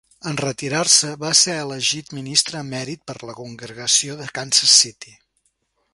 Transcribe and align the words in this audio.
En 0.29 0.37
retirar-se, 0.43 1.09
va 1.23 1.33
ser 1.41 1.57
elegit 1.65 2.09
ministre 2.19 2.61
emèrit 2.65 3.03
per 3.11 3.19
la 3.31 3.37
congregació 3.43 4.17
de 4.23 4.31
Kansas 4.39 4.77
City. 4.79 5.19